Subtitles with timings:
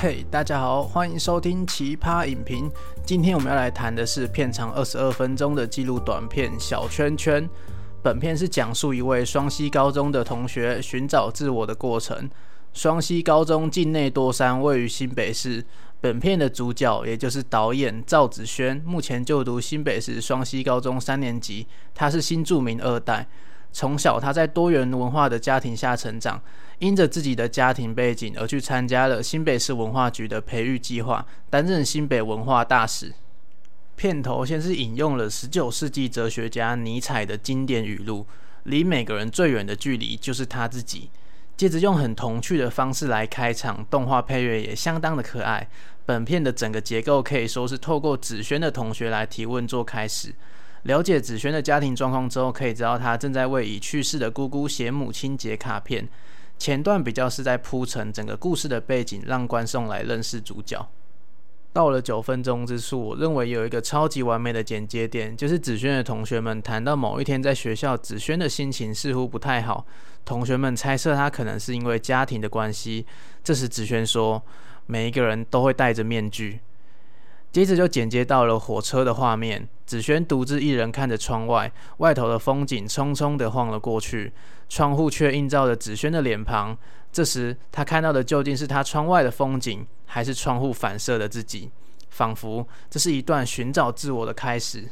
[0.00, 2.70] 嘿，大家好，欢迎收听奇葩影评。
[3.04, 7.42] 今天我们要来谈的是片长二十二分钟的纪录短片《小圈圈》。
[8.00, 12.30] 本片是讲述一位双溪高中的同学寻找自我的过程。
[12.72, 15.64] 双溪高中境内多山，位于新北市。
[16.00, 21.66] 本片的主角也就是导演赵子轩，目前就读新北市双溪高中三年级。
[21.92, 23.26] 他是新著名二代。
[23.78, 26.42] 从小，他在多元文化的家庭下成长，
[26.80, 33.14] 因着自己的家庭背景而去参加了新北市文化局的培育计划，担任新北文化大使。
[33.94, 38.26] 片头先是引用了十九世纪哲学家尼采的经典语录
[38.66, 41.08] ：“离每个人最远的距离就是他自己。”
[41.56, 45.68] 接着用很童趣的方式来开场，动画配乐也相当的可爱。
[46.04, 50.34] 本片的整个结构可以说是透过子轩的同学来提问做开始。
[50.88, 56.08] 了解子轩的家庭状况之后，可以知道他正在为已去世的姑姑写母亲节卡片。
[56.56, 60.88] 前段比较是在铺陈整个故事的背景，让观众来认识主角。
[61.74, 69.84] 到了九分钟之处，我认为有一个超级完美的剪接点，就是子轩的同学们谈到某一天在学校，子轩的心情似乎不太好。
[70.24, 73.04] 同学们猜测他可能是因为家庭的关系。
[73.44, 74.42] 这时子轩说
[74.86, 76.60] ：“每一个人都会戴着面具。”
[77.50, 84.32] 接着就剪接到了火车的画面，子轩独自一人看着窗外，外头的风景匆匆地晃了过去，
[84.68, 86.76] 窗户却映照着子轩的脸庞。
[87.10, 91.70] 这时他看到的究竟是他窗外的风景，还是窗户反射的自己？
[92.10, 94.88] 仿佛这是一段寻找自我的开始。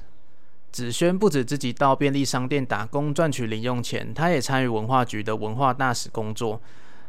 [0.72, 6.60] 子轩不止自己到便利商店打工赚取零用钱，他也参与文化局的文化大使工作。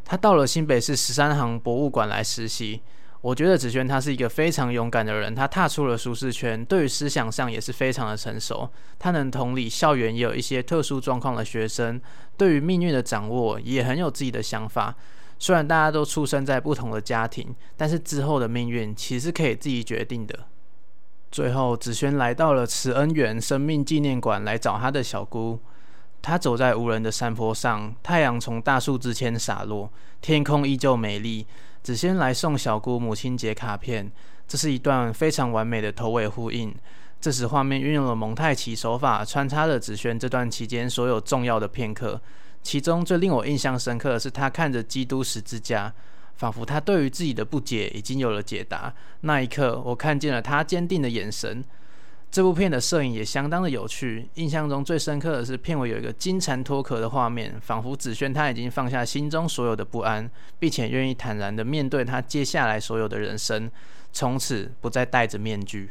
[0.03, 2.81] 他到了新北市十三行博物馆来实习。
[3.27, 8.69] 我觉得子轩他是一个非常勇敢的人，他踏出了舒适圈，对于思想上也是非常的成熟。
[8.97, 11.99] 他能同理校园也有一些特殊状况的学生，
[12.37, 14.95] 对于命运的掌握也很有自己的想法。
[15.37, 20.45] 虽然大家都出生在不同的家庭，但是之后的命运其实可以自己决定的。
[21.29, 25.59] 最后，子轩来到了慈恩园生命纪念馆来找他的小姑。
[26.21, 31.45] 他走在无人的山坡上，太阳从大树之间洒落，天空依旧美丽。
[31.87, 34.11] 子轩来送小姑母亲节卡片，
[34.45, 36.75] 这是一段非常完美的头尾呼应。
[37.21, 42.19] 这时画面运用了蒙太奇手法，穿插了子轩这段期间所有重要的片刻。
[42.61, 45.93] 其中最令我印象深刻的是，他看着基督十字架，
[46.35, 48.93] 仿佛他对于自己的不解已经有了解答。
[49.21, 51.63] 那一刻，我看见了他坚定的眼神。
[52.29, 60.29] 这部片的摄影也相当的有趣，印象中最深刻的是片尾有一个金蝉脱壳的画面，仿佛紫萱他已经放下心中所有的不安，
[60.59, 63.71] 并且愿意坦然的面对他接下来所有的人生，
[64.11, 65.89] 从此不再戴着面具。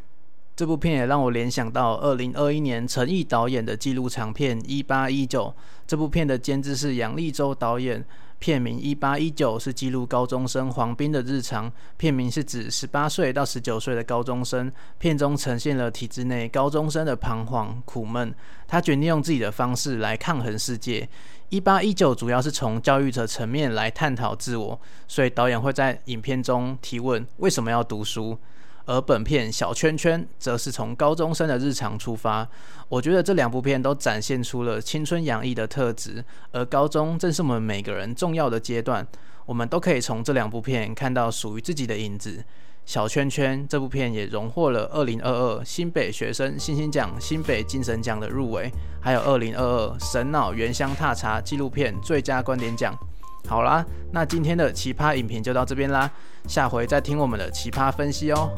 [0.54, 5.46] 这部片也让我联想到二零二一年陈毅导演的纪录长片《一八一九》，
[5.86, 8.04] 这部片的监制是杨力州导演。
[8.38, 11.72] 片名《一八一九》是记录高中生黄斌的日常。
[11.96, 14.70] 片名是指十八岁到十九岁的高中生。
[14.98, 18.34] 片中呈现了体制内高中生的彷徨苦闷。
[18.68, 21.08] 他决定用自己的方式来抗衡世界。
[21.48, 28.38] 一八一九主要是从教育者层面来探讨自我，所以导演会在影片中提问：为什么要读书？
[28.86, 32.48] 而本片小圈圈则是从高中生的日常出发，
[32.88, 39.06] 我觉得这两部片都展现出了青春洋溢的特质，而高中正是我们每个人重要的阶段，
[39.44, 42.42] 我们都可以从这两部片看到属于自己的影子。
[42.84, 48.70] 小圈圈这部片也荣获了二零二二新北学生新星奖、新北精神奖的入围，
[49.00, 52.96] 还有二零二二神脑原乡踏查纪录片最佳观点奖。
[53.48, 56.08] 好啦，那今天的奇葩影评就到这边啦，
[56.46, 58.48] 下回再听我们的奇葩分析哦。